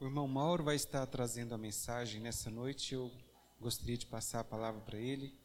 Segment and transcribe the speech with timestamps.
[0.00, 2.94] O irmão Mauro vai estar trazendo a mensagem nessa noite.
[2.94, 3.12] Eu
[3.60, 5.38] gostaria de passar a palavra para ele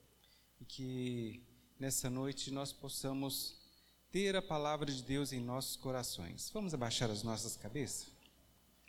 [0.62, 1.44] e que
[1.78, 3.60] nessa noite nós possamos
[4.10, 6.50] ter a palavra de Deus em nossos corações.
[6.54, 8.08] Vamos abaixar as nossas cabeças?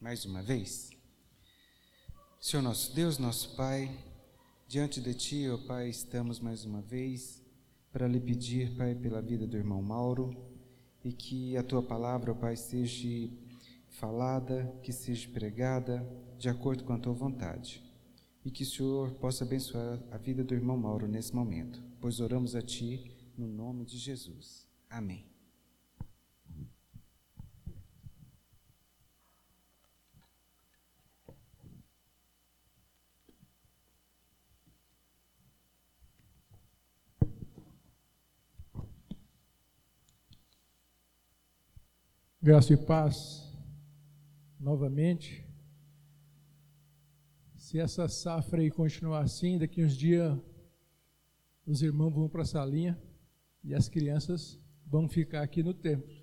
[0.00, 0.92] Mais uma vez.
[2.40, 3.92] Senhor nosso Deus, nosso Pai,
[4.68, 7.42] diante de Ti, ó Pai, estamos mais uma vez
[7.90, 10.32] para lhe pedir, Pai, pela vida do irmão Mauro
[11.04, 13.28] e que a Tua palavra, ó Pai, seja
[13.96, 16.06] falada, que seja pregada
[16.38, 17.82] de acordo com a Tua vontade
[18.44, 22.54] e que o Senhor possa abençoar a vida do irmão Mauro nesse momento, pois oramos
[22.54, 24.66] a Ti no nome de Jesus.
[24.88, 25.26] Amém.
[42.42, 43.45] Graça e paz,
[44.58, 45.44] novamente.
[47.54, 50.38] Se essa safra aí continuar assim, daqui uns dias
[51.66, 52.96] os irmãos vão para a salinha
[53.64, 56.14] e as crianças vão ficar aqui no templo.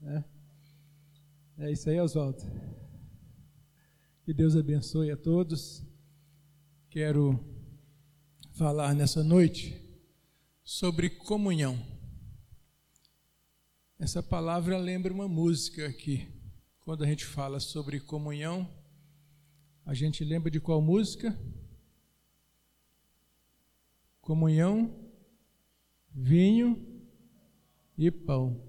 [0.00, 0.24] Né?
[1.58, 2.38] É isso aí, Oswaldo.
[4.24, 5.82] Que Deus abençoe a todos.
[6.90, 7.42] Quero
[8.52, 9.82] falar nessa noite
[10.62, 11.78] sobre comunhão.
[13.98, 16.39] Essa palavra lembra uma música aqui.
[16.90, 18.68] Quando a gente fala sobre comunhão,
[19.86, 21.38] a gente lembra de qual música?
[24.20, 24.92] Comunhão,
[26.12, 26.84] vinho
[27.96, 28.60] e pão.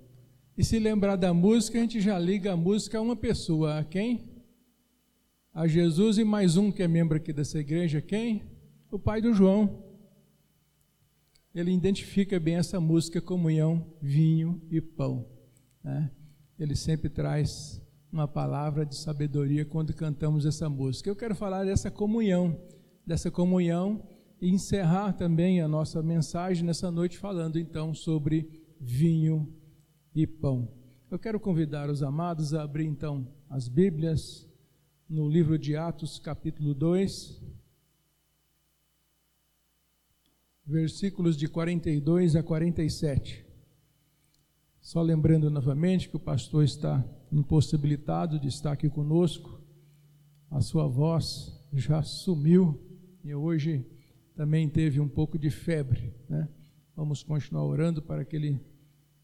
[0.55, 3.79] E se lembrar da música, a gente já liga a música a uma pessoa.
[3.79, 4.29] A quem?
[5.51, 8.03] A Jesus e mais um que é membro aqui dessa igreja.
[8.03, 8.43] Quem?
[8.91, 9.83] O pai do João
[11.55, 15.27] ele identifica bem essa música comunhão, vinho e pão.
[15.83, 16.11] Né?
[16.59, 21.09] Ele sempre traz uma palavra de sabedoria quando cantamos essa música.
[21.09, 22.59] Eu quero falar dessa comunhão,
[23.05, 24.03] dessa comunhão
[24.41, 28.49] e encerrar também a nossa mensagem nessa noite falando então sobre
[28.79, 29.53] vinho
[30.13, 30.67] e pão.
[31.09, 34.47] Eu quero convidar os amados a abrir então as Bíblias
[35.09, 37.41] no livro de Atos, capítulo 2.
[40.71, 43.50] versículos de 42 a 47.
[44.81, 49.61] Só lembrando novamente que o pastor está impossibilitado de estar aqui conosco,
[50.49, 52.81] a sua voz já sumiu
[53.23, 53.85] e hoje
[54.35, 56.13] também teve um pouco de febre.
[56.27, 56.49] Né?
[56.95, 58.59] Vamos continuar orando para que ele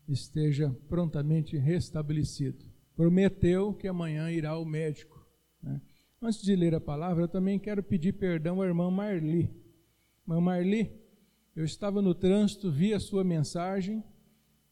[0.08, 2.64] esteja prontamente restabelecido.
[2.96, 5.28] Prometeu que amanhã irá ao médico.
[5.62, 5.82] Né?
[6.22, 9.50] Antes de ler a palavra, eu também quero pedir perdão à irmã Marli.
[10.22, 10.92] Irmã Marli,
[11.56, 14.04] eu estava no trânsito, vi a sua mensagem,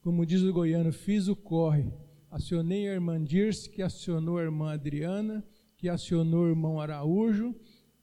[0.05, 1.91] como diz o goiano, fiz o corre.
[2.29, 5.43] Acionei a irmã Dirce, que acionou a irmã Adriana,
[5.75, 7.55] que acionou o irmão Araújo,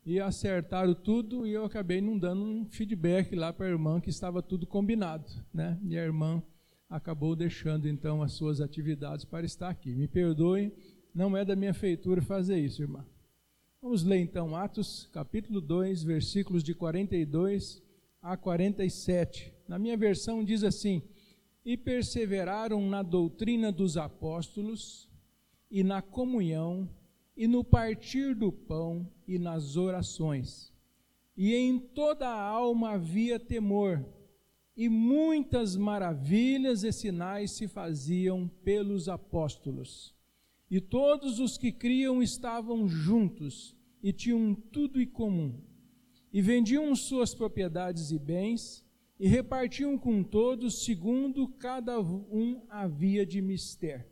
[0.05, 4.11] e acertaram tudo, e eu acabei não dando um feedback lá para a irmã que
[4.11, 5.79] estava tudo combinado, né?
[5.85, 6.43] E a irmã
[6.91, 9.95] acabou deixando então as suas atividades para estar aqui.
[9.95, 10.73] Me perdoe,
[11.15, 13.07] não é da minha feitura fazer isso, irmã.
[13.81, 17.81] Vamos ler então Atos, capítulo 2, versículos de 42
[18.21, 19.55] a 47.
[19.69, 21.01] Na minha versão diz assim:
[21.65, 25.09] E perseveraram na doutrina dos apóstolos,
[25.71, 26.89] e na comunhão,
[27.37, 30.73] e no partir do pão, e nas orações.
[31.37, 34.05] E em toda a alma havia temor,
[34.77, 40.15] e muitas maravilhas e sinais se faziam pelos apóstolos.
[40.71, 45.61] E todos os que criam estavam juntos e tinham tudo em comum
[46.33, 48.83] e vendiam suas propriedades e bens
[49.23, 54.05] e repartiam com todos segundo cada um havia de mister.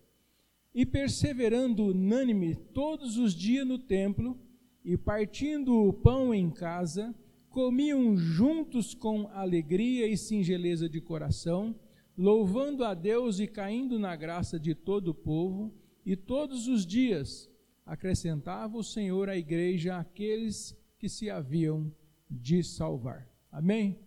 [0.72, 4.38] E perseverando unânime todos os dias no templo
[4.84, 7.12] e partindo o pão em casa,
[7.48, 11.74] comiam juntos com alegria e singeleza de coração,
[12.16, 15.74] louvando a Deus e caindo na graça de todo o povo,
[16.06, 17.50] e todos os dias
[17.84, 21.92] acrescentava o Senhor à igreja aqueles que se haviam
[22.30, 23.28] de salvar.
[23.50, 23.98] Amém?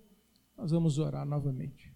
[0.57, 1.91] Nós vamos orar novamente.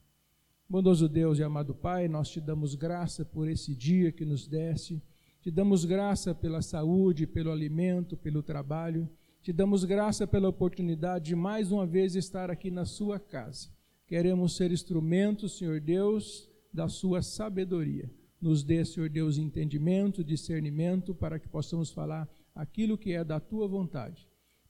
[0.68, 5.02] Bondoso Deus e amado Pai, nós te damos graça por esse dia que nos deste,
[5.42, 9.08] te damos graça pela saúde, pelo alimento, pelo trabalho,
[9.42, 13.70] te damos graça pela oportunidade de mais uma vez estar aqui na Sua casa.
[14.06, 18.12] Queremos ser instrumentos, Senhor Deus, da Sua sabedoria.
[18.42, 23.68] Nos dê, Senhor Deus, entendimento, discernimento, para que possamos falar aquilo que é da Tua
[23.68, 24.28] vontade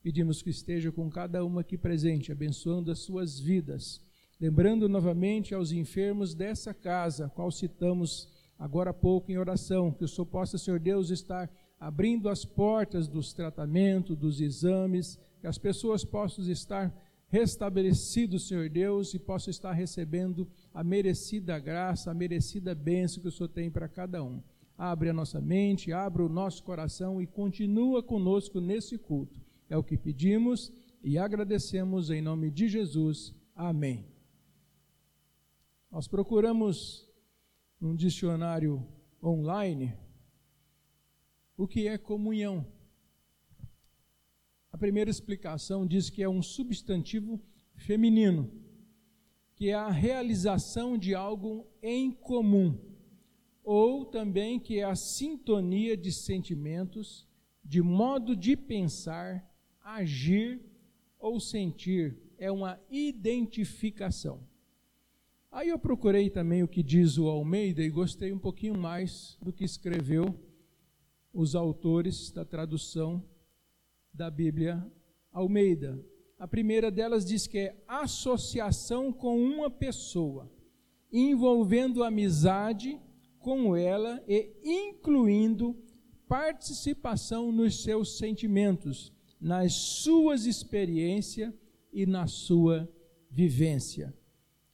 [0.07, 4.01] Pedimos que esteja com cada uma aqui presente, abençoando as suas vidas.
[4.39, 10.07] Lembrando novamente aos enfermos dessa casa, qual citamos agora há pouco em oração, que o
[10.07, 16.05] Senhor possa, Senhor Deus, estar abrindo as portas dos tratamentos, dos exames, que as pessoas
[16.05, 16.89] possam estar
[17.27, 23.31] restabelecidos, Senhor Deus, e possam estar recebendo a merecida graça, a merecida bênção que o
[23.31, 24.41] Senhor tem para cada um.
[24.77, 29.45] Abre a nossa mente, abre o nosso coração e continua conosco nesse culto.
[29.69, 30.71] É o que pedimos
[31.03, 33.33] e agradecemos em nome de Jesus.
[33.55, 34.07] Amém.
[35.91, 37.09] Nós procuramos
[37.79, 38.85] num dicionário
[39.21, 39.93] online
[41.55, 42.65] o que é comunhão.
[44.71, 47.41] A primeira explicação diz que é um substantivo
[47.75, 48.51] feminino,
[49.55, 52.77] que é a realização de algo em comum,
[53.63, 57.27] ou também que é a sintonia de sentimentos,
[57.63, 59.46] de modo de pensar,
[59.95, 60.59] agir
[61.17, 64.45] ou sentir, é uma identificação.
[65.49, 69.53] Aí eu procurei também o que diz o Almeida e gostei um pouquinho mais do
[69.53, 70.37] que escreveu
[71.33, 73.23] os autores da tradução
[74.13, 74.85] da Bíblia
[75.31, 76.03] Almeida.
[76.37, 80.51] A primeira delas diz que é associação com uma pessoa,
[81.11, 82.99] envolvendo amizade
[83.39, 85.75] com ela e incluindo
[86.27, 91.53] participação nos seus sentimentos, nas suas experiências
[91.91, 92.89] e na sua
[93.29, 94.13] vivência.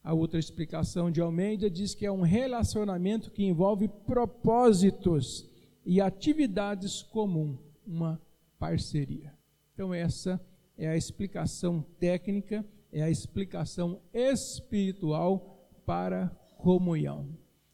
[0.04, 5.50] A outra explicação de Almeida diz que é um relacionamento que envolve propósitos
[5.86, 8.22] e atividades comuns, uma
[8.60, 9.34] parceria.
[9.74, 10.42] Então, essa
[10.78, 16.28] é a explicação técnica, é a explicação espiritual para
[16.58, 17.28] comunhão.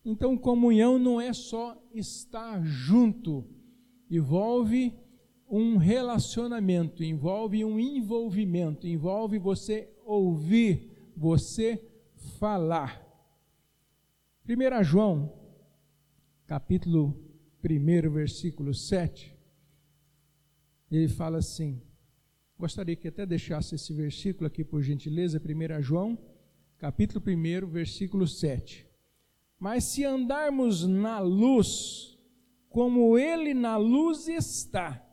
[0.06, 3.46] Então, comunhão não é só estar junto,
[4.10, 4.94] envolve
[5.50, 11.84] um relacionamento, envolve um envolvimento, envolve você ouvir, você
[12.38, 13.06] falar.
[14.48, 15.34] 1 João,
[16.46, 17.20] capítulo
[17.64, 19.36] 1, versículo 7,
[20.92, 21.82] ele fala assim:
[22.58, 26.18] gostaria que até deixasse esse versículo aqui por gentileza, 1 João,
[26.78, 28.88] capítulo 1, versículo 7.
[29.60, 32.18] Mas se andarmos na luz,
[32.70, 35.06] como Ele na luz está,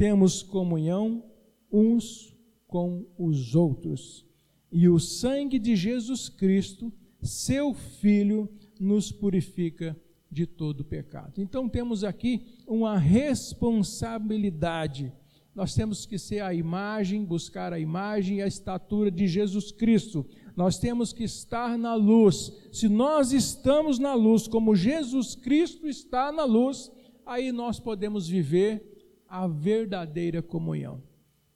[0.00, 1.22] temos comunhão
[1.70, 2.34] uns
[2.66, 4.26] com os outros.
[4.72, 6.90] E o sangue de Jesus Cristo,
[7.22, 8.48] seu Filho,
[8.80, 9.94] nos purifica
[10.30, 11.42] de todo pecado.
[11.42, 15.12] Então temos aqui uma responsabilidade.
[15.54, 20.24] Nós temos que ser a imagem, buscar a imagem e a estatura de Jesus Cristo.
[20.56, 22.54] Nós temos que estar na luz.
[22.72, 26.90] Se nós estamos na luz, como Jesus Cristo está na luz,
[27.26, 28.89] aí nós podemos viver
[29.30, 31.02] a verdadeira comunhão.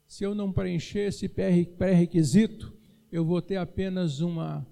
[0.07, 2.73] Se eu não preencher esse pré-requisito,
[3.11, 4.65] eu vou ter apenas uma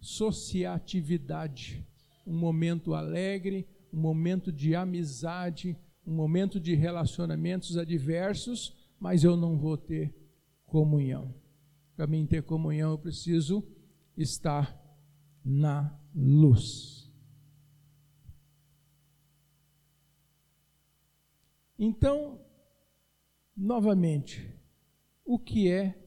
[0.00, 1.82] sociatividade
[2.26, 9.58] um momento alegre, um momento de amizade, um momento de relacionamentos adversos, mas eu não
[9.58, 10.14] vou ter
[10.66, 11.34] comunhão.
[11.96, 13.62] Para mim ter comunhão, eu preciso
[14.16, 14.78] estar
[15.44, 16.91] na luz.
[21.84, 22.38] Então,
[23.56, 24.56] novamente,
[25.24, 26.00] o que é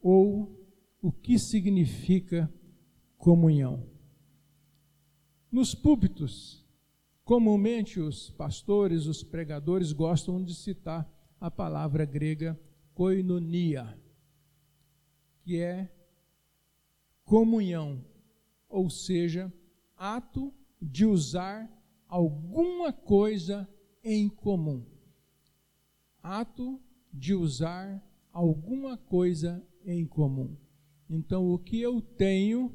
[0.00, 0.58] ou
[1.02, 2.50] o que significa
[3.18, 3.86] comunhão?
[5.52, 6.66] Nos púlpitos,
[7.22, 11.06] comumente os pastores, os pregadores gostam de citar
[11.38, 12.58] a palavra grega
[12.94, 14.00] koinonia,
[15.42, 15.94] que é
[17.22, 18.02] comunhão,
[18.66, 19.52] ou seja,
[19.94, 21.70] ato de usar
[22.08, 23.68] alguma coisa
[24.02, 24.84] em comum.
[26.22, 26.80] Ato
[27.12, 28.02] de usar
[28.32, 30.56] alguma coisa em comum.
[31.08, 32.72] Então, o que eu tenho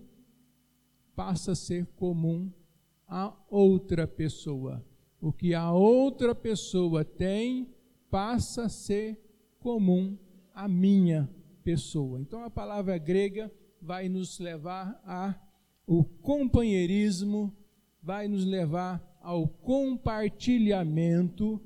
[1.16, 2.52] passa a ser comum
[3.08, 4.86] a outra pessoa.
[5.22, 7.74] O que a outra pessoa tem
[8.10, 9.20] passa a ser
[9.60, 10.18] comum
[10.54, 11.30] à minha
[11.64, 12.20] pessoa.
[12.22, 13.52] Então a palavra grega
[13.82, 15.36] vai nos levar a
[15.88, 17.56] o companheirismo,
[18.02, 21.60] vai nos levar ao compartilhamento,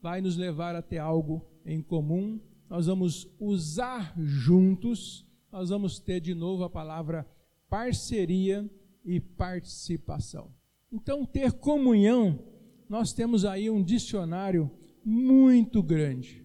[0.00, 2.40] vai nos levar até algo em comum.
[2.68, 7.28] Nós vamos usar juntos, nós vamos ter de novo a palavra
[7.68, 8.68] parceria
[9.04, 10.50] e participação.
[10.90, 12.42] Então, ter comunhão,
[12.88, 14.70] nós temos aí um dicionário
[15.04, 16.42] muito grande.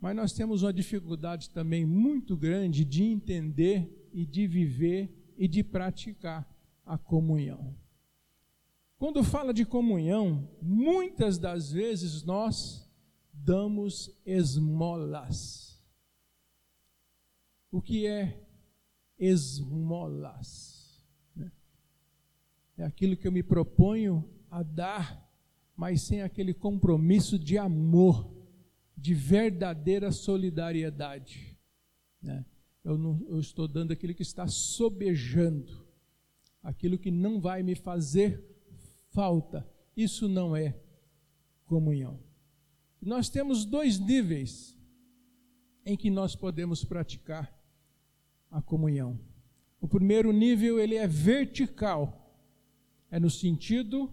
[0.00, 5.62] Mas nós temos uma dificuldade também muito grande de entender e de viver e de
[5.62, 6.50] praticar
[6.86, 7.81] a comunhão.
[9.02, 12.88] Quando fala de comunhão, muitas das vezes nós
[13.32, 15.82] damos esmolas.
[17.68, 18.46] O que é
[19.18, 21.04] esmolas?
[22.78, 25.28] é aquilo que eu me proponho a dar
[25.76, 28.32] mas sem aquele compromisso de amor,
[28.96, 31.58] de verdadeira solidariedade.
[32.22, 32.46] Né?
[32.84, 35.84] Eu, não, eu estou dando aquilo que está sobejando,
[36.62, 38.51] aquilo que não vai me fazer
[39.12, 39.66] falta.
[39.96, 40.76] Isso não é
[41.66, 42.18] comunhão.
[43.00, 44.78] Nós temos dois níveis
[45.84, 47.52] em que nós podemos praticar
[48.50, 49.18] a comunhão.
[49.80, 52.32] O primeiro nível ele é vertical,
[53.10, 54.12] é no sentido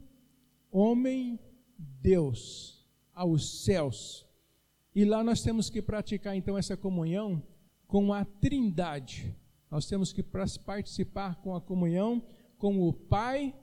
[0.72, 1.40] homem
[1.78, 4.26] Deus aos céus.
[4.96, 7.44] E lá nós temos que praticar então essa comunhão
[7.86, 9.36] com a Trindade.
[9.70, 12.24] Nós temos que participar com a comunhão
[12.58, 13.54] com o Pai,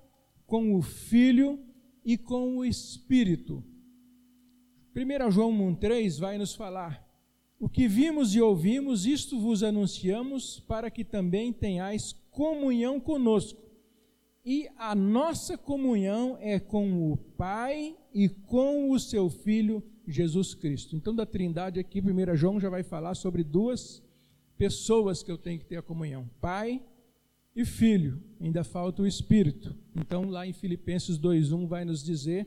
[0.46, 1.58] com o Filho
[2.04, 3.64] e com o Espírito.
[4.94, 7.04] 1 João 1,3 vai nos falar:
[7.58, 13.60] O que vimos e ouvimos, isto vos anunciamos, para que também tenhais comunhão conosco.
[14.44, 20.94] E a nossa comunhão é com o Pai e com o seu Filho Jesus Cristo.
[20.94, 24.00] Então, da Trindade aqui, 1 João já vai falar sobre duas
[24.56, 26.80] pessoas que eu tenho que ter a comunhão: Pai
[27.56, 28.22] e Filho.
[28.38, 29.74] Ainda falta o Espírito.
[29.96, 32.46] Então, lá em Filipenses 2:1 vai nos dizer: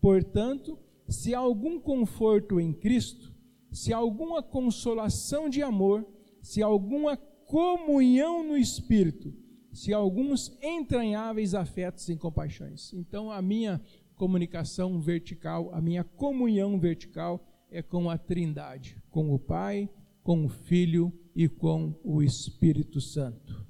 [0.00, 3.34] portanto, se há algum conforto em Cristo,
[3.72, 6.06] se há alguma consolação de amor,
[6.42, 9.34] se há alguma comunhão no Espírito,
[9.72, 12.92] se há alguns entranháveis afetos e compaixões.
[12.92, 13.80] Então, a minha
[14.14, 19.88] comunicação vertical, a minha comunhão vertical é com a Trindade, com o Pai,
[20.22, 23.69] com o Filho e com o Espírito Santo.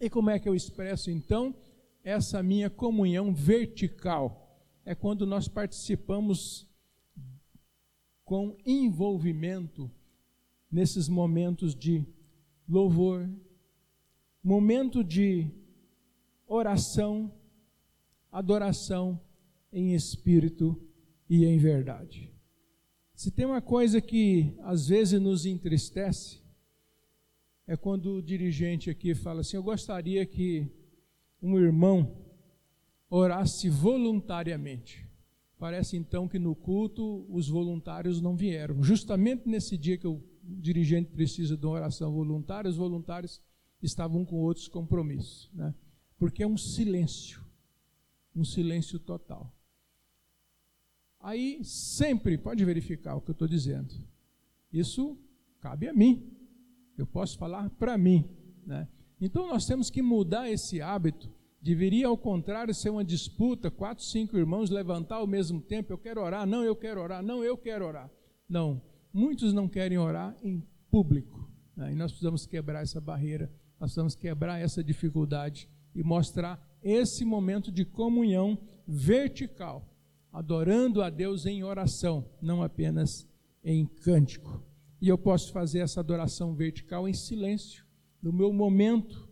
[0.00, 1.54] E como é que eu expresso então
[2.02, 4.58] essa minha comunhão vertical?
[4.84, 6.66] É quando nós participamos
[8.24, 9.90] com envolvimento
[10.72, 12.02] nesses momentos de
[12.66, 13.28] louvor,
[14.42, 15.50] momento de
[16.46, 17.30] oração,
[18.32, 19.20] adoração
[19.70, 20.80] em espírito
[21.28, 22.32] e em verdade.
[23.14, 26.39] Se tem uma coisa que às vezes nos entristece,
[27.70, 30.66] é quando o dirigente aqui fala assim: Eu gostaria que
[31.40, 32.16] um irmão
[33.08, 35.06] orasse voluntariamente.
[35.56, 38.82] Parece então que no culto os voluntários não vieram.
[38.82, 43.40] Justamente nesse dia que o dirigente precisa de uma oração voluntária, os voluntários
[43.80, 45.48] estavam com outros compromissos.
[45.54, 45.72] Né?
[46.18, 47.40] Porque é um silêncio,
[48.34, 49.54] um silêncio total.
[51.20, 53.94] Aí sempre, pode verificar o que eu estou dizendo,
[54.72, 55.16] isso
[55.60, 56.39] cabe a mim.
[57.00, 58.24] Eu posso falar para mim.
[58.66, 58.86] Né?
[59.20, 61.30] Então nós temos que mudar esse hábito.
[61.62, 66.22] Deveria, ao contrário, ser uma disputa, quatro, cinco irmãos levantar ao mesmo tempo, eu quero
[66.22, 68.10] orar, não, eu quero orar, não, eu quero orar.
[68.48, 68.80] Não,
[69.12, 71.50] muitos não querem orar em público.
[71.76, 71.92] Né?
[71.92, 77.70] E nós precisamos quebrar essa barreira, nós precisamos quebrar essa dificuldade e mostrar esse momento
[77.70, 79.86] de comunhão vertical,
[80.32, 83.28] adorando a Deus em oração, não apenas
[83.62, 84.62] em cântico.
[85.00, 87.84] E eu posso fazer essa adoração vertical em silêncio,
[88.22, 89.28] no meu momento,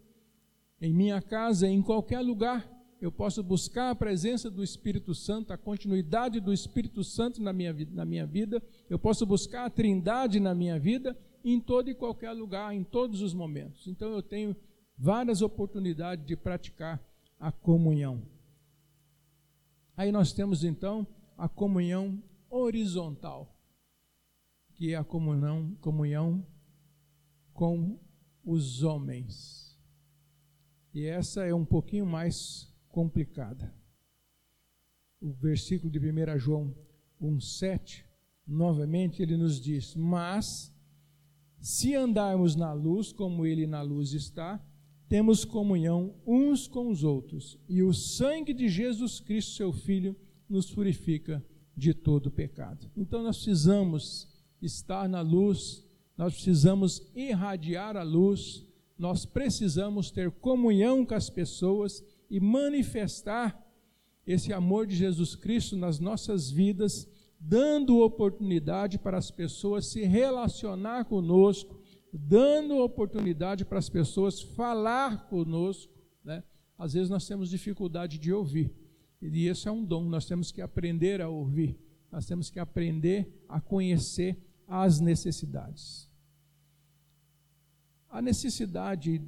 [0.80, 2.66] em minha casa, em qualquer lugar.
[3.00, 7.76] Eu posso buscar a presença do Espírito Santo, a continuidade do Espírito Santo na minha,
[7.90, 8.62] na minha vida.
[8.88, 13.20] Eu posso buscar a trindade na minha vida, em todo e qualquer lugar, em todos
[13.20, 13.86] os momentos.
[13.86, 14.56] Então eu tenho
[14.96, 17.00] várias oportunidades de praticar
[17.38, 18.22] a comunhão.
[19.96, 21.06] Aí nós temos então
[21.36, 23.57] a comunhão horizontal
[24.78, 26.46] que é a comunhão, comunhão
[27.52, 27.98] com
[28.44, 29.76] os homens.
[30.94, 33.74] E essa é um pouquinho mais complicada.
[35.20, 36.72] O versículo de 1 João
[37.20, 38.04] 1,7,
[38.46, 40.72] novamente ele nos diz: Mas,
[41.58, 44.64] se andarmos na luz, como ele na luz está,
[45.08, 50.14] temos comunhão uns com os outros, e o sangue de Jesus Cristo, seu Filho,
[50.48, 51.44] nos purifica
[51.76, 52.88] de todo pecado.
[52.96, 55.84] Então nós precisamos estar na luz,
[56.16, 58.66] nós precisamos irradiar a luz,
[58.98, 63.64] nós precisamos ter comunhão com as pessoas e manifestar
[64.26, 67.08] esse amor de Jesus Cristo nas nossas vidas,
[67.40, 71.80] dando oportunidade para as pessoas se relacionar conosco,
[72.12, 75.94] dando oportunidade para as pessoas falar conosco.
[76.24, 76.42] Né?
[76.76, 78.72] Às vezes nós temos dificuldade de ouvir,
[79.22, 81.78] e esse é um dom, nós temos que aprender a ouvir,
[82.10, 84.36] nós temos que aprender a conhecer
[84.68, 86.08] às necessidades.
[88.10, 89.20] A necessidade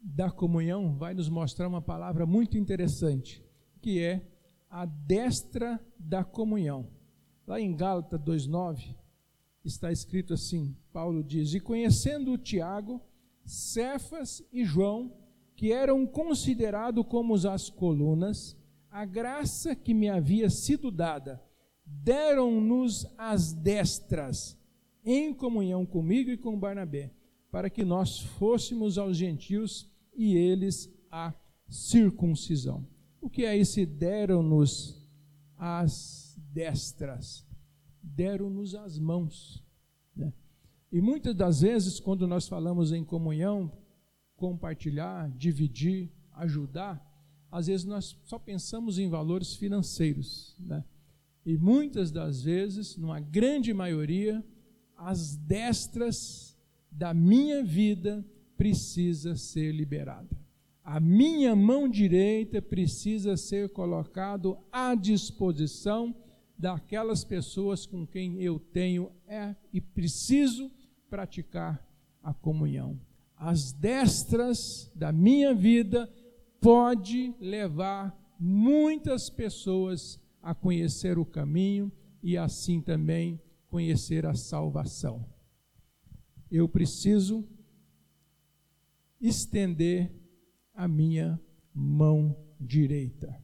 [0.00, 3.44] da comunhão vai nos mostrar uma palavra muito interessante,
[3.80, 4.26] que é
[4.70, 6.88] a destra da comunhão.
[7.46, 8.96] Lá em Gálatas 2:9
[9.64, 13.00] está escrito assim: Paulo diz: "E conhecendo Tiago,
[13.44, 15.12] Cefas e João,
[15.54, 18.56] que eram considerados como as colunas,
[18.90, 21.42] a graça que me havia sido dada,
[21.84, 24.55] deram-nos as destras,
[25.06, 27.12] em comunhão comigo e com Barnabé,
[27.48, 31.32] para que nós fôssemos aos gentios e eles a
[31.68, 32.84] circuncisão.
[33.20, 35.00] O que é esse deram-nos
[35.56, 37.46] as destras?
[38.02, 39.62] Deram-nos as mãos.
[40.14, 40.32] Né?
[40.90, 43.70] E muitas das vezes, quando nós falamos em comunhão,
[44.36, 47.00] compartilhar, dividir, ajudar,
[47.50, 50.56] às vezes nós só pensamos em valores financeiros.
[50.58, 50.84] Né?
[51.44, 54.44] E muitas das vezes, numa grande maioria,
[54.96, 56.56] as destras
[56.90, 58.24] da minha vida
[58.56, 60.36] precisa ser liberada.
[60.82, 66.14] A minha mão direita precisa ser colocado à disposição
[66.58, 70.70] daquelas pessoas com quem eu tenho é e preciso
[71.10, 71.84] praticar
[72.22, 72.98] a comunhão.
[73.36, 76.10] As destras da minha vida
[76.60, 83.40] pode levar muitas pessoas a conhecer o caminho e assim também
[83.76, 85.22] conhecer a salvação.
[86.50, 87.46] Eu preciso
[89.20, 90.10] estender
[90.72, 91.38] a minha
[91.74, 93.38] mão direita.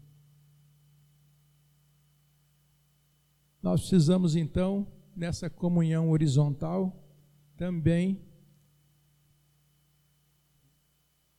[3.62, 7.06] Nós precisamos então, nessa comunhão horizontal,
[7.54, 8.24] também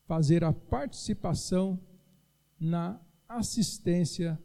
[0.05, 1.81] fazer a participação
[2.59, 4.39] na assistência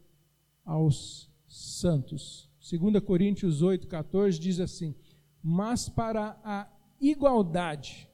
[0.65, 2.48] aos santos.
[2.77, 4.93] 2 Coríntios 8, 14 diz assim:
[5.41, 6.69] Mas para a
[7.01, 8.07] igualdade,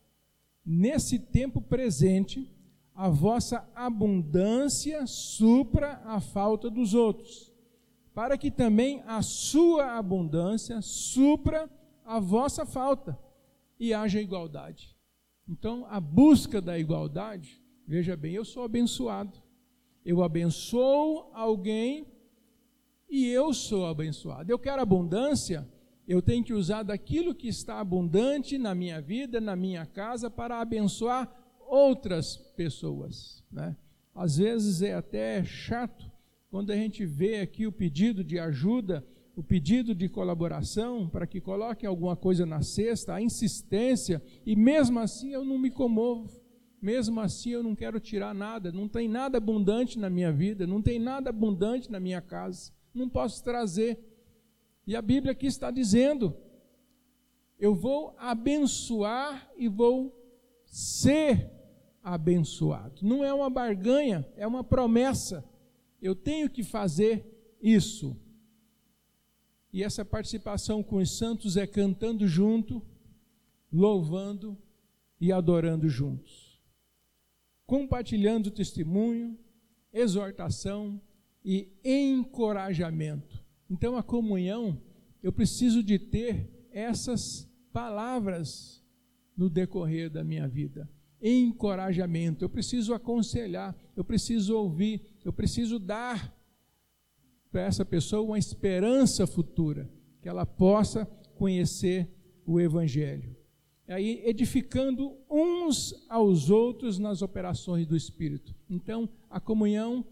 [0.66, 2.50] nesse tempo presente,
[2.94, 7.52] a vossa abundância supra a falta dos outros,
[8.14, 11.70] para que também a sua abundância supra
[12.06, 13.20] a vossa falta
[13.78, 14.96] e haja igualdade.
[15.50, 19.38] Então, a busca da igualdade, veja bem, eu sou abençoado.
[20.06, 22.15] Eu abençoo alguém
[23.10, 24.52] e eu sou abençoado.
[24.52, 25.68] Eu quero abundância,
[26.08, 30.60] eu tenho que usar daquilo que está abundante na minha vida, na minha casa, para
[30.60, 31.30] abençoar
[31.68, 33.44] outras pessoas.
[33.52, 33.76] Né?
[34.14, 36.12] Às vezes é até chato
[36.50, 41.42] quando a gente vê aqui o pedido de ajuda o pedido de colaboração para que
[41.42, 46.32] coloquem alguma coisa na cesta, a insistência, e mesmo assim eu não me comovo,
[46.82, 50.82] mesmo assim eu não quero tirar nada, não tem nada abundante na minha vida, não
[50.82, 54.00] tem nada abundante na minha casa, não posso trazer.
[54.88, 56.36] E a Bíblia aqui está dizendo:
[57.60, 60.14] eu vou abençoar e vou
[60.66, 61.52] ser
[62.04, 63.06] abençoado.
[63.06, 65.44] Não é uma barganha, é uma promessa.
[66.02, 67.26] Eu tenho que fazer
[67.62, 68.16] isso.
[69.72, 72.82] E essa participação com os santos é cantando junto,
[73.72, 74.58] louvando
[75.20, 76.62] e adorando juntos.
[77.66, 79.38] Compartilhando testemunho,
[79.92, 81.02] exortação
[81.46, 83.46] e encorajamento.
[83.70, 84.82] Então a comunhão,
[85.22, 88.84] eu preciso de ter essas palavras
[89.38, 90.90] no decorrer da minha vida.
[91.22, 96.34] Encorajamento, eu preciso aconselhar, eu preciso ouvir, eu preciso dar
[97.52, 99.90] para essa pessoa uma esperança futura,
[100.22, 101.06] que ela possa
[101.36, 102.10] conhecer
[102.46, 103.36] o Evangelho.
[103.88, 108.56] E aí, edificando uns aos outros nas operações do Espírito.
[108.70, 110.04] Então, a comunhão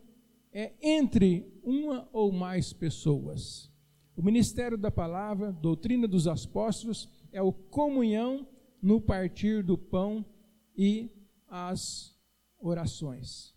[0.53, 3.71] é entre uma ou mais pessoas.
[4.15, 8.47] O ministério da palavra, doutrina dos apóstolos, é o comunhão
[8.81, 10.23] no partir do pão
[10.77, 11.09] e
[11.47, 12.15] as
[12.59, 13.53] orações.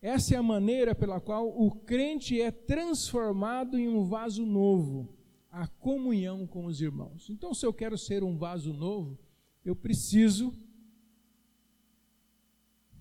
[0.00, 5.12] Essa é a maneira pela qual o crente é transformado em um vaso novo,
[5.50, 7.28] a comunhão com os irmãos.
[7.30, 9.18] Então, se eu quero ser um vaso novo,
[9.64, 10.52] eu preciso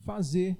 [0.06, 0.58] fazer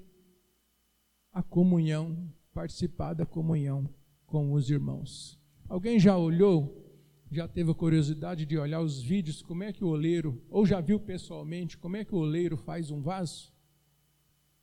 [1.34, 3.86] a comunhão, participar da comunhão
[4.24, 5.38] com os irmãos.
[5.68, 6.82] Alguém já olhou,
[7.30, 10.80] já teve a curiosidade de olhar os vídeos, como é que o oleiro, ou já
[10.80, 13.52] viu pessoalmente, como é que o oleiro faz um vaso?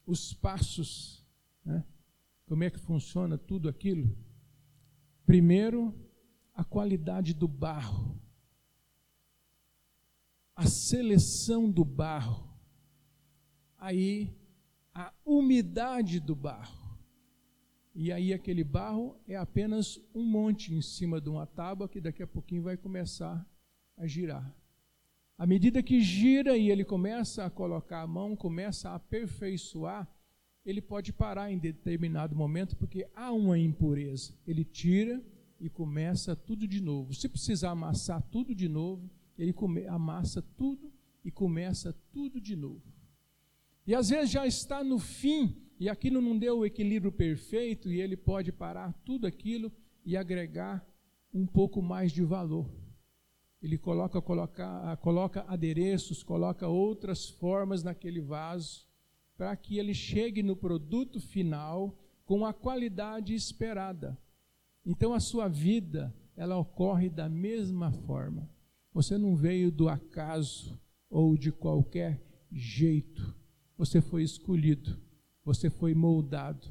[0.07, 1.21] Os passos
[1.63, 1.83] né?
[2.45, 4.15] Como é que funciona tudo aquilo?
[5.25, 5.95] Primeiro,
[6.53, 8.19] a qualidade do barro,
[10.55, 12.49] a seleção do barro,
[13.77, 14.35] aí
[14.93, 16.79] a umidade do barro.
[17.93, 22.23] E aí aquele barro é apenas um monte em cima de uma tábua que daqui
[22.23, 23.45] a pouquinho vai começar
[23.97, 24.53] a girar.
[25.37, 30.07] À medida que gira e ele começa a colocar a mão, começa a aperfeiçoar,
[30.65, 34.33] ele pode parar em determinado momento porque há uma impureza.
[34.45, 35.21] Ele tira
[35.59, 37.13] e começa tudo de novo.
[37.13, 40.91] Se precisar amassar tudo de novo, ele come, amassa tudo
[41.25, 42.83] e começa tudo de novo.
[43.85, 47.99] E às vezes já está no fim e aquilo não deu o equilíbrio perfeito e
[47.99, 49.71] ele pode parar tudo aquilo
[50.05, 50.85] e agregar
[51.33, 52.69] um pouco mais de valor.
[53.61, 58.87] Ele coloca, coloca, coloca adereços, coloca outras formas naquele vaso
[59.37, 64.17] para que ele chegue no produto final com a qualidade esperada.
[64.85, 68.49] Então a sua vida, ela ocorre da mesma forma.
[68.93, 73.35] Você não veio do acaso ou de qualquer jeito.
[73.81, 74.95] Você foi escolhido
[75.43, 76.67] você foi moldado.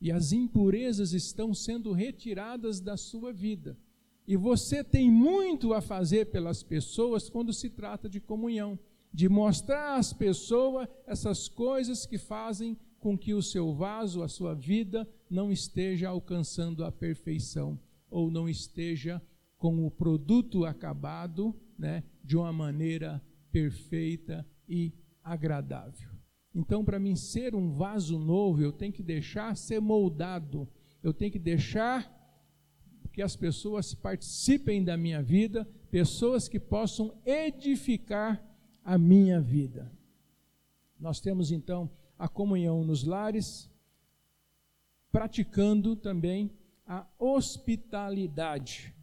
[0.00, 3.78] E as impurezas estão sendo retiradas da sua vida.
[4.26, 8.78] E você tem muito a fazer pelas pessoas quando se trata de comunhão,
[9.12, 14.54] de mostrar às pessoas essas coisas que fazem com que o seu vaso, a sua
[14.54, 17.78] vida, não esteja alcançando a perfeição,
[18.10, 19.20] ou não esteja
[19.56, 26.19] com o produto acabado né, de uma maneira perfeita e agradável.
[26.54, 30.68] Então, para mim ser um vaso novo, eu tenho que deixar ser moldado,
[31.02, 32.16] eu tenho que deixar
[33.12, 38.42] que as pessoas participem da minha vida, pessoas que possam edificar
[38.84, 39.90] a minha vida.
[40.98, 43.70] Nós temos então a comunhão nos lares,
[45.10, 46.50] praticando também
[46.86, 48.94] a hospitalidade.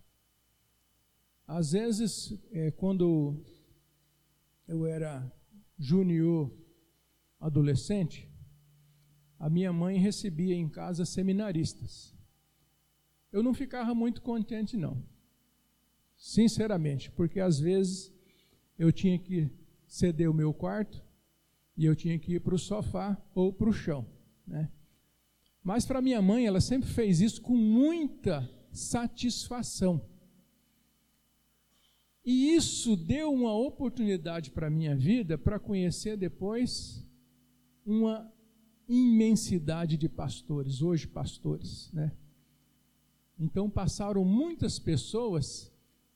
[1.47, 3.41] Às vezes, é, quando
[4.67, 5.31] eu era
[5.79, 6.51] júnior
[7.39, 8.29] adolescente,
[9.39, 12.15] a minha mãe recebia em casa seminaristas.
[13.31, 15.03] Eu não ficava muito contente, não.
[16.15, 18.11] Sinceramente, porque às vezes
[18.77, 19.49] eu tinha que
[19.87, 21.03] ceder o meu quarto
[21.75, 24.07] e eu tinha que ir para o sofá ou para o chão.
[24.45, 24.71] Né?
[25.63, 30.01] Mas para minha mãe, ela sempre fez isso com muita satisfação.
[32.25, 37.06] E isso deu uma oportunidade para a minha vida para conhecer depois
[37.87, 38.29] uma
[38.87, 42.11] imensidade de pastores, hoje pastores, né?
[43.39, 45.71] Então passaram muitas pessoas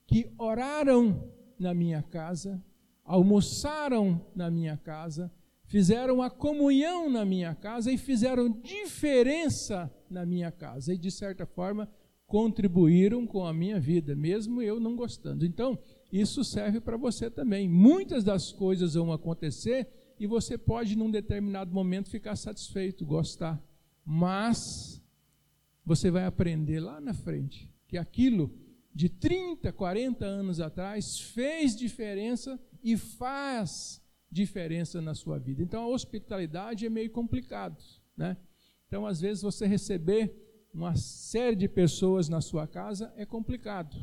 [0.06, 2.62] que oraram na minha casa,
[3.06, 5.32] almoçaram na minha casa,
[5.66, 11.46] fizeram a comunhão na minha casa e fizeram diferença na minha casa e de certa
[11.46, 11.90] forma
[12.28, 15.46] contribuíram com a minha vida, mesmo eu não gostando.
[15.46, 15.78] Então,
[16.12, 17.70] isso serve para você também.
[17.70, 19.88] Muitas das coisas vão acontecer
[20.22, 23.60] e você pode, num determinado momento, ficar satisfeito, gostar.
[24.06, 25.02] Mas
[25.84, 28.54] você vai aprender lá na frente que aquilo
[28.94, 34.00] de 30, 40 anos atrás fez diferença e faz
[34.32, 35.64] diferença na sua vida.
[35.64, 37.84] Então a hospitalidade é meio complicado,
[38.16, 38.38] né?
[38.88, 40.36] Então às vezes você receber
[40.72, 43.98] uma série de pessoas na sua casa é complicado.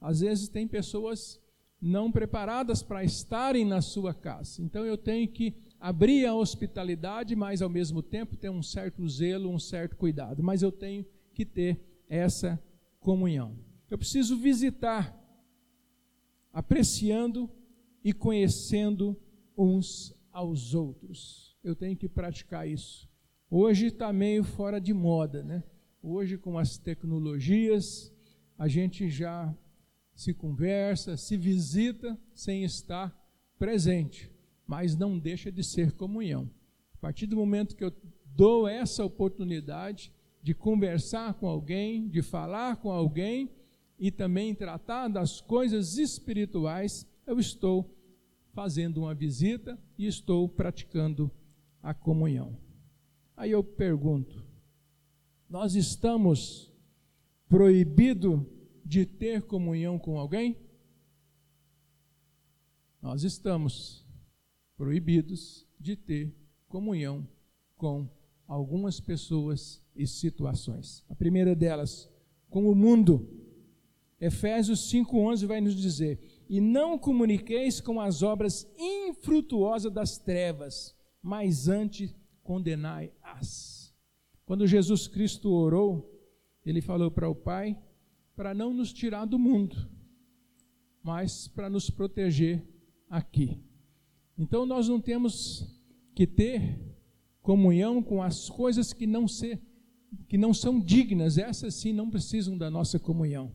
[0.00, 1.40] Às vezes tem pessoas
[1.80, 4.62] não preparadas para estarem na sua casa.
[4.62, 9.48] Então eu tenho que abrir a hospitalidade, mas ao mesmo tempo ter um certo zelo,
[9.48, 10.42] um certo cuidado.
[10.42, 12.62] Mas eu tenho que ter essa
[12.98, 13.56] comunhão.
[13.90, 15.16] Eu preciso visitar,
[16.52, 17.50] apreciando
[18.04, 19.16] e conhecendo
[19.56, 21.56] uns aos outros.
[21.64, 23.08] Eu tenho que praticar isso.
[23.50, 25.64] Hoje está meio fora de moda, né?
[26.02, 28.12] Hoje, com as tecnologias,
[28.56, 29.54] a gente já
[30.20, 33.10] se conversa, se visita sem estar
[33.58, 34.30] presente,
[34.66, 36.50] mas não deixa de ser comunhão.
[36.92, 37.90] A partir do momento que eu
[38.26, 43.50] dou essa oportunidade de conversar com alguém, de falar com alguém
[43.98, 47.90] e também tratar das coisas espirituais, eu estou
[48.52, 51.30] fazendo uma visita e estou praticando
[51.82, 52.58] a comunhão.
[53.34, 54.44] Aí eu pergunto:
[55.48, 56.70] nós estamos
[57.48, 58.59] proibido
[58.90, 60.56] de ter comunhão com alguém?
[63.00, 64.04] Nós estamos
[64.76, 66.34] proibidos de ter
[66.66, 67.24] comunhão
[67.76, 68.10] com
[68.48, 71.04] algumas pessoas e situações.
[71.08, 72.10] A primeira delas,
[72.48, 73.30] com o mundo.
[74.20, 81.68] Efésios 5:11 vai nos dizer: "E não comuniqueis com as obras infrutuosas das trevas, mas
[81.68, 83.94] antes condenai-as."
[84.44, 86.12] Quando Jesus Cristo orou,
[86.66, 87.80] ele falou para o Pai:
[88.40, 89.76] para não nos tirar do mundo,
[91.02, 92.66] mas para nos proteger
[93.06, 93.62] aqui.
[94.38, 95.78] Então nós não temos
[96.14, 96.80] que ter
[97.42, 99.60] comunhão com as coisas que não, ser,
[100.26, 103.52] que não são dignas, essas sim não precisam da nossa comunhão.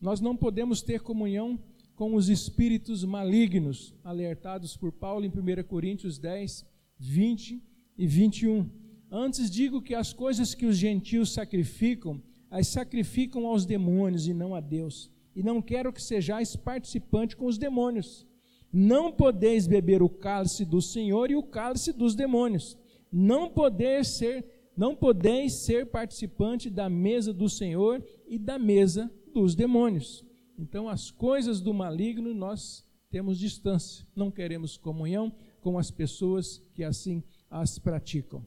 [0.00, 1.62] Nós não podemos ter comunhão
[1.94, 6.64] com os espíritos malignos, alertados por Paulo em 1 Coríntios 10,
[6.98, 7.62] 20
[7.98, 8.70] e 21.
[9.10, 12.22] Antes digo que as coisas que os gentios sacrificam,
[12.54, 15.10] as sacrificam aos demônios e não a Deus.
[15.34, 18.24] E não quero que sejais participante com os demônios.
[18.72, 22.78] Não podeis beber o cálice do Senhor e o cálice dos demônios.
[23.10, 24.44] não poder ser
[24.76, 30.24] não podeis ser participante da mesa do Senhor e da mesa dos demônios.
[30.56, 36.82] Então, as coisas do maligno nós temos distância, não queremos comunhão com as pessoas que
[36.82, 38.44] assim as praticam.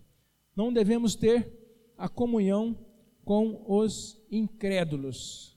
[0.56, 1.50] Não devemos ter
[1.98, 2.78] a comunhão
[3.28, 5.54] com os incrédulos.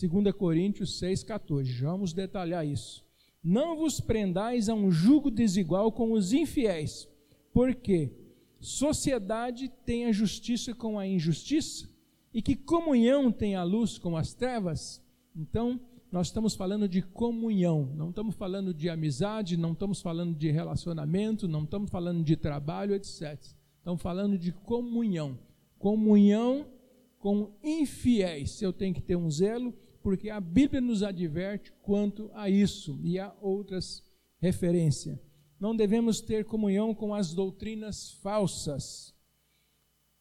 [0.00, 1.80] 2 Coríntios 6,14.
[1.80, 3.04] Vamos detalhar isso.
[3.42, 7.08] Não vos prendais a um jugo desigual com os infiéis,
[7.52, 8.12] porque
[8.60, 11.90] sociedade tem a justiça com a injustiça?
[12.32, 15.02] E que comunhão tem a luz com as trevas?
[15.34, 15.80] Então,
[16.12, 21.48] nós estamos falando de comunhão, não estamos falando de amizade, não estamos falando de relacionamento,
[21.48, 23.36] não estamos falando de trabalho, etc.
[23.78, 25.36] Estamos falando de comunhão.
[25.80, 26.77] Comunhão
[27.28, 28.62] com infiéis.
[28.62, 33.18] Eu tenho que ter um zelo, porque a Bíblia nos adverte quanto a isso e
[33.18, 34.02] há outras
[34.40, 35.18] referências
[35.60, 39.14] não devemos ter comunhão com as doutrinas falsas.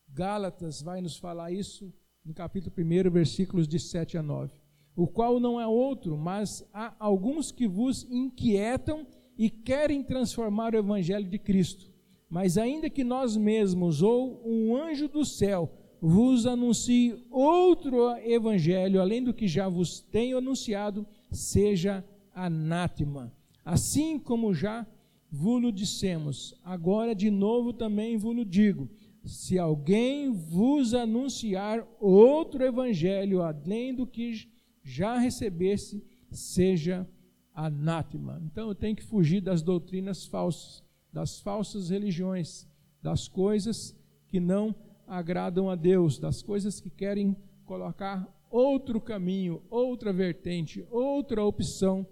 [0.09, 1.93] Gálatas vai nos falar isso
[2.25, 4.51] no capítulo 1, versículos de 7 a 9.
[4.95, 9.05] O qual não é outro, mas há alguns que vos inquietam
[9.37, 11.91] e querem transformar o evangelho de Cristo.
[12.27, 19.23] Mas ainda que nós mesmos ou um anjo do céu vos anuncie outro evangelho além
[19.23, 23.33] do que já vos tenho anunciado, seja anátema.
[23.65, 24.85] Assim como já
[25.29, 28.89] vulo dissemos, agora de novo também vulo digo:
[29.25, 34.47] se alguém vos anunciar outro evangelho além do que
[34.83, 37.07] já recebesse, seja
[37.53, 38.41] anátema.
[38.45, 42.67] Então eu tenho que fugir das doutrinas falsas, das falsas religiões,
[43.01, 43.95] das coisas
[44.27, 44.75] que não
[45.07, 52.05] agradam a Deus, das coisas que querem colocar outro caminho, outra vertente, outra opção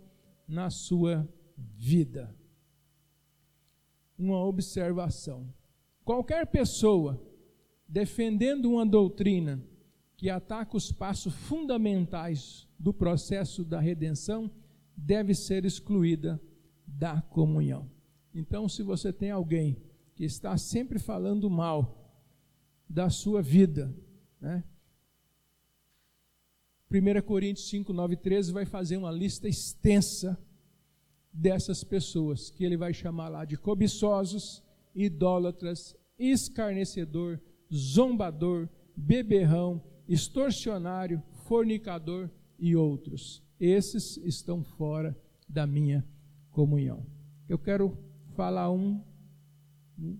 [0.47, 1.27] na sua
[1.58, 2.34] vida
[4.17, 5.47] uma observação.
[6.03, 7.21] Qualquer pessoa
[7.88, 9.62] defendendo uma doutrina
[10.17, 14.49] que ataca os passos fundamentais do processo da redenção
[14.95, 16.41] deve ser excluída
[16.88, 17.89] da comunhão.
[18.34, 19.77] Então, se você tem alguém
[20.15, 22.04] que está sempre falando mal
[22.95, 23.93] da sua vida,
[24.39, 24.63] né?
[26.89, 30.39] 1 Coríntios 5, 9, 13 vai fazer uma lista extensa
[31.34, 34.63] dessas pessoas, que ele vai chamar lá de cobiçosos,
[34.95, 37.38] idólatras, escarnecedor,
[37.73, 43.43] zombador, beberrão, extorsionário, fornicador e outros.
[43.60, 46.08] Esses estão fora da minha
[46.49, 47.05] comunhão.
[47.49, 47.97] Eu quero
[48.38, 49.03] falar um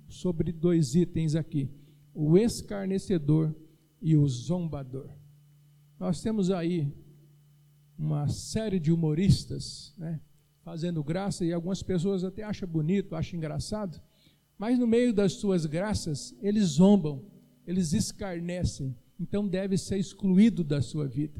[0.09, 1.69] sobre dois itens aqui:
[2.15, 3.54] o escarnecedor
[4.01, 5.10] e o zombador.
[5.99, 6.91] Nós temos aí
[7.99, 10.19] uma série de humoristas, né?
[10.63, 14.01] fazendo graça, e algumas pessoas até acham bonito, acham engraçado,
[14.58, 17.23] mas no meio das suas graças, eles zombam,
[17.67, 21.39] eles escarnecem, então deve ser excluído da sua vida.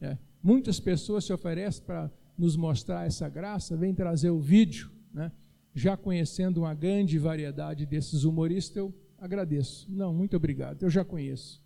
[0.00, 0.18] É.
[0.42, 5.32] Muitas pessoas se oferecem para nos mostrar essa graça, vem trazer o vídeo, né?
[5.74, 9.86] já conhecendo uma grande variedade desses humoristas, eu agradeço.
[9.90, 11.62] Não, muito obrigado, eu já conheço.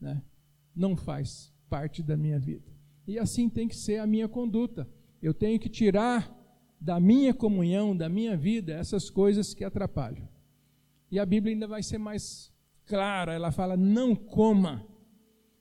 [0.00, 0.22] Né?
[0.74, 2.70] Não faz parte da minha vida.
[3.06, 4.88] E assim tem que ser a minha conduta.
[5.20, 6.38] Eu tenho que tirar
[6.80, 10.28] da minha comunhão, da minha vida, essas coisas que atrapalham.
[11.10, 12.52] E a Bíblia ainda vai ser mais
[12.86, 14.86] clara, ela fala: não coma,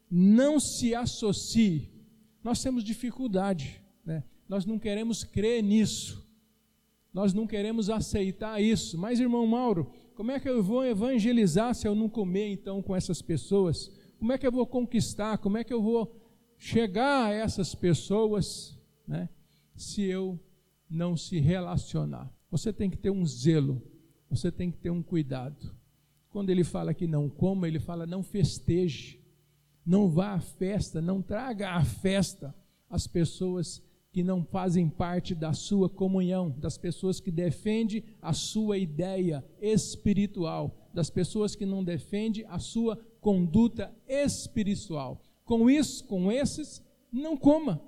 [0.09, 1.91] não se associe.
[2.43, 4.23] Nós temos dificuldade, né?
[4.49, 6.27] nós não queremos crer nisso,
[7.13, 8.97] nós não queremos aceitar isso.
[8.97, 9.91] Mas, irmão Mauro,
[10.21, 13.91] como é que eu vou evangelizar se eu não comer então com essas pessoas?
[14.19, 15.39] Como é que eu vou conquistar?
[15.39, 16.15] Como é que eu vou
[16.59, 19.27] chegar a essas pessoas, né?
[19.75, 20.39] Se eu
[20.87, 22.31] não se relacionar.
[22.51, 23.81] Você tem que ter um zelo,
[24.29, 25.75] você tem que ter um cuidado.
[26.29, 29.19] Quando ele fala que não coma, ele fala não festeje,
[29.83, 32.53] não vá à festa, não traga à festa
[32.87, 38.77] as pessoas que não fazem parte da sua comunhão, das pessoas que defendem a sua
[38.77, 45.21] ideia espiritual, das pessoas que não defendem a sua conduta espiritual.
[45.45, 47.81] Com isso, com esses, não coma.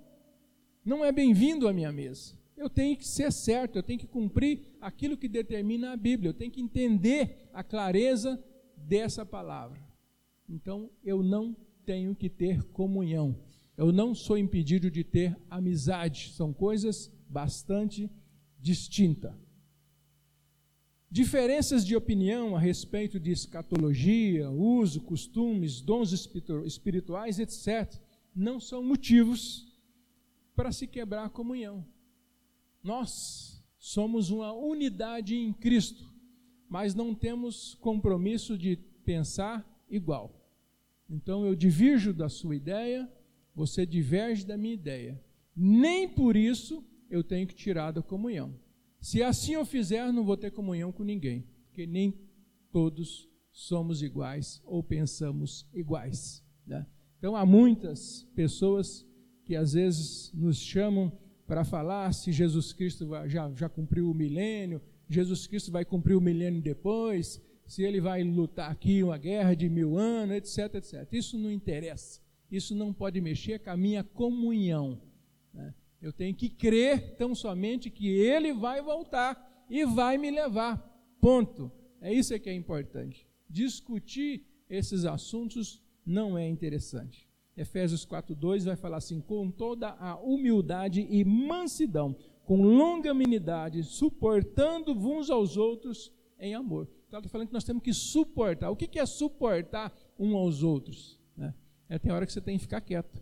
[0.85, 4.61] Não é bem-vindo à minha mesa eu tenho que ser certo, eu tenho que cumprir
[4.79, 8.41] aquilo que determina a Bíblia, eu tenho que entender a clareza
[8.77, 9.81] dessa palavra.
[10.47, 11.55] Então, eu não
[11.85, 13.35] tenho que ter comunhão,
[13.75, 18.09] eu não sou impedido de ter amizade, são coisas bastante
[18.59, 19.33] distintas.
[21.09, 26.11] Diferenças de opinião a respeito de escatologia, uso, costumes, dons
[26.65, 27.99] espirituais, etc.,
[28.35, 29.71] não são motivos
[30.55, 31.85] para se quebrar a comunhão.
[32.81, 36.11] Nós somos uma unidade em Cristo.
[36.73, 40.43] mas não temos compromisso de pensar igual.
[41.07, 43.07] Então eu divirjo da sua ideia,
[43.55, 45.21] você diverge da minha ideia.
[45.55, 48.53] Nem por isso eu tenho que tirar da comunhão.
[48.99, 52.17] Se assim eu fizer, não vou ter comunhão com ninguém, porque nem
[52.71, 56.43] todos somos iguais ou pensamos iguais.
[56.65, 56.85] Né?
[57.19, 59.05] Então há muitas pessoas
[59.45, 61.11] que às vezes nos chamam
[61.45, 66.21] para falar se Jesus Cristo já, já cumpriu o milênio, Jesus Cristo vai cumprir o
[66.21, 71.07] milênio depois, se ele vai lutar aqui uma guerra de mil anos, etc, etc.
[71.11, 72.22] Isso não interessa.
[72.53, 75.01] Isso não pode mexer com a minha comunhão.
[75.51, 75.73] Né?
[75.99, 80.77] Eu tenho que crer tão somente que ele vai voltar e vai me levar.
[81.19, 81.71] Ponto.
[81.99, 83.27] É isso que é importante.
[83.49, 87.27] Discutir esses assuntos não é interessante.
[87.57, 95.31] Efésios 4:2 vai falar assim: com toda a humildade e mansidão, com longanimidade, suportando uns
[95.31, 96.87] aos outros em amor.
[97.07, 98.69] Então, está falando que nós temos que suportar.
[98.69, 101.19] O que é suportar um aos outros?
[101.35, 101.53] Né?
[101.93, 103.21] É, tem hora que você tem que ficar quieto.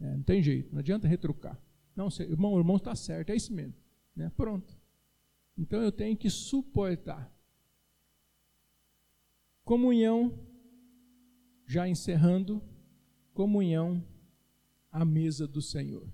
[0.00, 1.60] É, não tem jeito, não adianta retrucar.
[1.94, 3.74] Não, irmão, o irmão está certo, é isso mesmo.
[4.16, 4.32] Né?
[4.34, 4.74] Pronto.
[5.58, 7.30] Então eu tenho que suportar.
[9.62, 10.38] Comunhão,
[11.66, 12.62] já encerrando,
[13.34, 14.02] comunhão
[14.90, 16.08] à mesa do Senhor.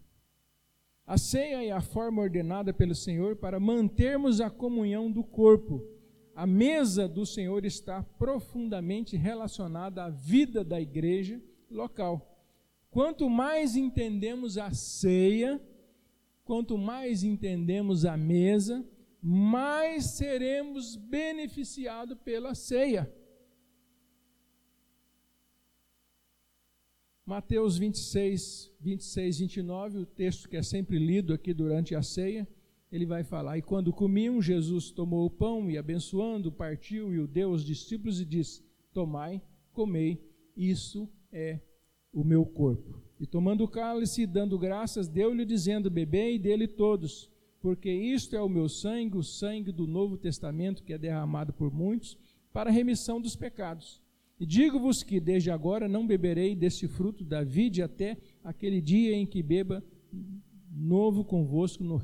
[1.07, 5.87] A ceia é a forma ordenada pelo Senhor para mantermos a comunhão do corpo.
[6.35, 12.39] A mesa do Senhor está profundamente relacionada à vida da igreja local.
[12.91, 15.61] Quanto mais entendemos a ceia,
[16.45, 18.85] quanto mais entendemos a mesa,
[19.23, 23.13] mais seremos beneficiados pela ceia.
[27.27, 32.49] Mateus 26, 26, 29, o texto que é sempre lido aqui durante a ceia,
[32.91, 37.27] ele vai falar: E quando comiam, Jesus tomou o pão e, abençoando, partiu e o
[37.27, 40.27] deu aos discípulos e disse: Tomai, comei,
[40.57, 41.61] isso é
[42.13, 43.03] o meu corpo.
[43.21, 48.41] E tomando o cálice e dando graças, deu-lhe, dizendo: Bebei dele todos, porque isto é
[48.41, 52.17] o meu sangue, o sangue do Novo Testamento, que é derramado por muitos,
[52.53, 54.01] para a remissão dos pecados.
[54.41, 59.27] E digo-vos que desde agora não beberei deste fruto da vide até aquele dia em
[59.27, 59.83] que beba
[60.71, 62.01] novo convosco no,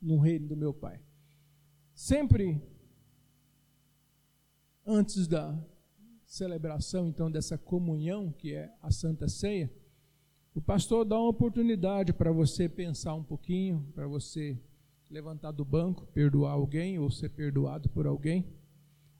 [0.00, 1.00] no reino do meu Pai.
[1.94, 2.60] Sempre
[4.86, 5.58] antes da
[6.28, 9.72] celebração, então, dessa comunhão, que é a Santa Ceia,
[10.54, 14.60] o pastor dá uma oportunidade para você pensar um pouquinho, para você
[15.10, 18.44] levantar do banco, perdoar alguém ou ser perdoado por alguém.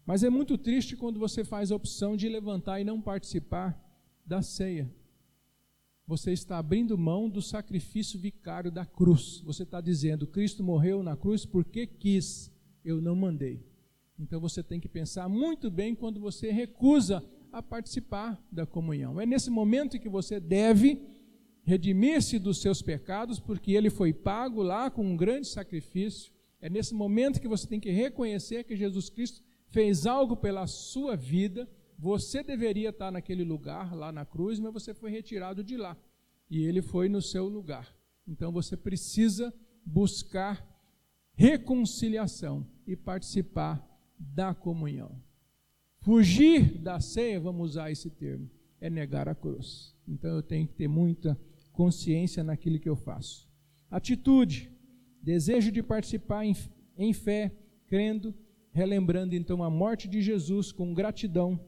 [0.05, 3.79] Mas é muito triste quando você faz a opção de levantar e não participar
[4.25, 4.91] da ceia.
[6.07, 9.41] Você está abrindo mão do sacrifício vicário da cruz.
[9.47, 12.53] Você está dizendo: Cristo morreu na cruz porque quis,
[12.85, 13.63] eu não mandei.
[14.19, 19.21] Então você tem que pensar muito bem quando você recusa a participar da comunhão.
[19.21, 21.01] É nesse momento que você deve
[21.63, 26.33] redimir-se dos seus pecados, porque ele foi pago lá com um grande sacrifício.
[26.61, 31.15] É nesse momento que você tem que reconhecer que Jesus Cristo fez algo pela sua
[31.15, 35.97] vida, você deveria estar naquele lugar, lá na cruz, mas você foi retirado de lá.
[36.51, 37.95] E ele foi no seu lugar.
[38.27, 39.53] Então você precisa
[39.85, 40.67] buscar
[41.35, 43.88] reconciliação e participar
[44.19, 45.13] da comunhão.
[46.01, 48.51] Fugir da ceia, vamos usar esse termo,
[48.81, 49.95] é negar a cruz.
[50.07, 51.39] Então eu tenho que ter muita
[51.73, 53.49] consciência naquilo que eu faço.
[53.91, 54.71] Atitude,
[55.23, 56.57] desejo de participar em,
[56.97, 57.53] em fé,
[57.87, 58.35] crendo
[58.79, 61.59] relembrando então a morte de Jesus com gratidão,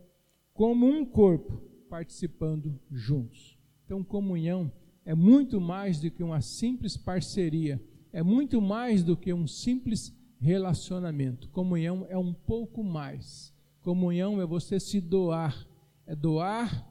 [0.53, 3.59] como um corpo participando juntos.
[3.85, 4.71] Então, comunhão
[5.05, 7.83] é muito mais do que uma simples parceria,
[8.13, 11.49] é muito mais do que um simples relacionamento.
[11.51, 13.55] Comunhão é um pouco mais.
[13.83, 15.69] Comunhão é você se doar,
[16.07, 16.87] é doar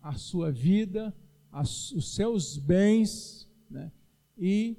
[0.00, 1.14] a sua vida,
[1.52, 3.92] os seus bens, né?
[4.38, 4.76] e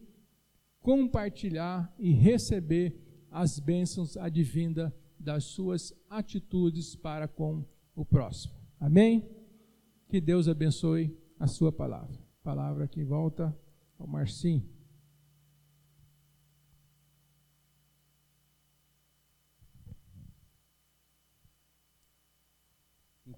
[0.81, 7.65] compartilhar e receber as bênçãos advinda das suas atitudes para com
[7.95, 8.53] o próximo.
[8.79, 9.27] Amém?
[10.09, 12.19] Que Deus abençoe a sua palavra.
[12.43, 13.57] Palavra que volta
[13.97, 14.72] ao Marcinho.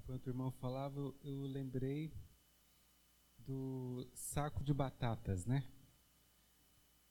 [0.05, 2.13] Enquanto o irmão falava, eu lembrei
[3.39, 5.67] do saco de batatas, né?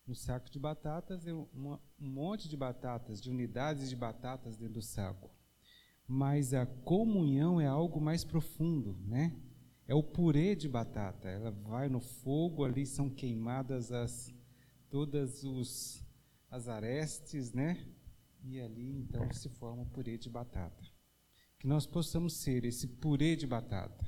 [0.06, 1.48] no saco de batatas, um
[1.98, 5.28] monte de batatas, de unidades de batatas dentro do saco.
[6.06, 9.34] Mas a comunhão é algo mais profundo, né?
[9.88, 11.28] É o purê de batata.
[11.28, 14.32] Ela vai no fogo, ali são queimadas as
[14.88, 16.00] todas os
[16.48, 17.84] as arestes, né?
[18.44, 20.84] e ali então se forma o purê de batata.
[21.64, 24.06] Que nós possamos ser esse purê de batata,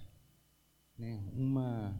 [0.99, 1.25] né?
[1.33, 1.99] uma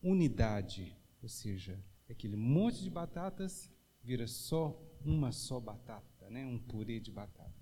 [0.00, 1.76] unidade, ou seja,
[2.08, 3.68] aquele monte de batatas
[4.00, 6.46] vira só uma só batata, né?
[6.46, 7.52] um purê de batata.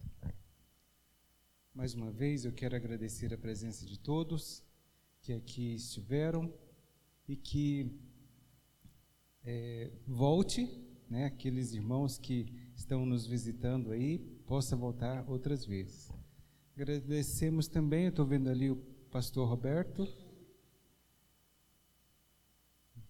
[1.74, 4.62] Mais uma vez eu quero agradecer a presença de todos
[5.22, 6.52] que aqui estiveram
[7.26, 7.90] e que
[9.42, 10.68] é, volte,
[11.08, 16.11] né, aqueles irmãos que estão nos visitando aí, possa voltar outras vezes.
[16.74, 18.76] Agradecemos também, eu estou vendo ali o
[19.10, 20.08] pastor Roberto,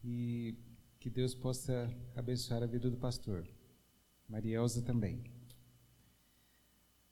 [0.03, 0.57] e
[0.99, 3.47] que Deus possa abençoar a vida do pastor.
[4.29, 5.23] Maria Elza também.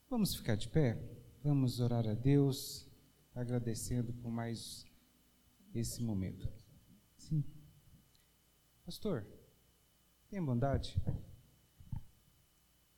[0.09, 1.01] Vamos ficar de pé?
[1.41, 2.85] Vamos orar a Deus,
[3.33, 4.85] agradecendo por mais
[5.73, 6.53] esse momento.
[7.17, 7.45] Sim.
[8.85, 9.25] Pastor,
[10.29, 11.01] tenha bondade.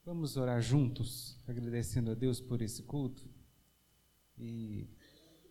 [0.07, 3.42] Vamos orar juntos, agradecendo a Deus por esse culto
[4.43, 4.89] e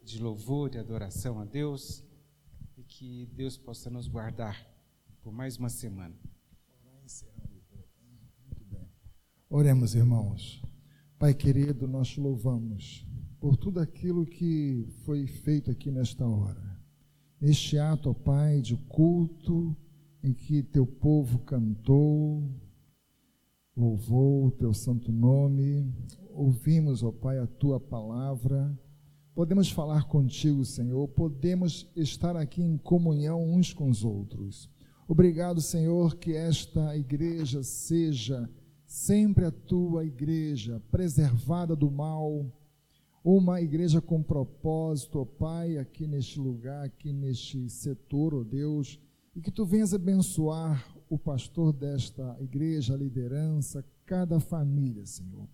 [0.03, 2.03] de louvor e adoração a Deus
[2.77, 4.67] e que Deus possa nos guardar
[5.21, 6.15] por mais uma semana.
[9.49, 10.61] Oremos, irmãos.
[11.17, 13.05] Pai querido, nós louvamos
[13.39, 16.79] por tudo aquilo que foi feito aqui nesta hora.
[17.39, 19.75] Neste ato, ó Pai, de culto
[20.23, 22.49] em que teu povo cantou,
[23.81, 25.91] louvou o teu santo nome,
[26.35, 28.79] ouvimos, ó Pai, a tua palavra,
[29.33, 34.69] podemos falar contigo, Senhor, podemos estar aqui em comunhão uns com os outros.
[35.07, 38.47] Obrigado, Senhor, que esta igreja seja
[38.85, 42.45] sempre a tua igreja, preservada do mal,
[43.23, 48.99] uma igreja com propósito, ó Pai, aqui neste lugar, aqui neste setor, ó Deus,
[49.35, 55.45] e que tu venhas abençoar o pastor desta igreja, a liderança, cada família, Senhor.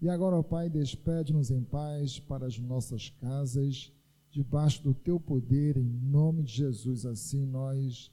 [0.00, 3.92] E agora, ó Pai, despede-nos em paz para as nossas casas,
[4.30, 7.04] debaixo do teu poder, em nome de Jesus.
[7.04, 8.10] Assim nós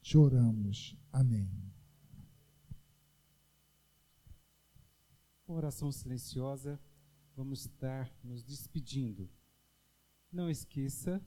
[0.00, 0.96] te oramos.
[1.12, 1.50] Amém.
[5.48, 6.78] Oração silenciosa,
[7.34, 9.28] vamos estar nos despedindo.
[10.30, 11.20] Não esqueça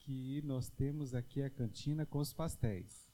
[0.00, 3.09] que nós temos aqui a cantina com os pastéis.